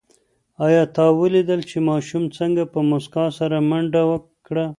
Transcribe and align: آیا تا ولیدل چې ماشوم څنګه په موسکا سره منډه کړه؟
آیا 0.65 0.83
تا 0.95 1.03
ولیدل 1.19 1.61
چې 1.69 1.77
ماشوم 1.89 2.23
څنګه 2.37 2.63
په 2.73 2.79
موسکا 2.89 3.25
سره 3.39 3.57
منډه 3.69 4.01
کړه؟ 4.45 4.65